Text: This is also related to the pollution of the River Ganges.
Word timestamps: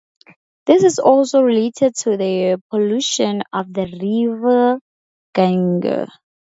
This 0.65 0.83
is 0.83 0.97
also 0.97 1.43
related 1.43 1.93
to 1.97 2.17
the 2.17 2.59
pollution 2.71 3.43
of 3.53 3.71
the 3.71 3.83
River 4.01 4.79
Ganges. 5.35 6.09